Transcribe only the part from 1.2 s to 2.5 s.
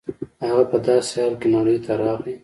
حال کې نړۍ ته راغی.